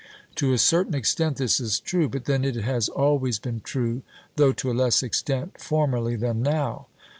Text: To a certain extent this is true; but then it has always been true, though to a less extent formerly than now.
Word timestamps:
To 0.37 0.51
a 0.51 0.57
certain 0.57 0.95
extent 0.95 1.37
this 1.37 1.59
is 1.59 1.79
true; 1.79 2.09
but 2.09 2.25
then 2.25 2.43
it 2.43 2.55
has 2.55 2.89
always 2.89 3.37
been 3.37 3.59
true, 3.61 4.01
though 4.35 4.51
to 4.53 4.71
a 4.71 4.73
less 4.73 5.03
extent 5.03 5.59
formerly 5.61 6.15
than 6.15 6.41
now. 6.41 6.87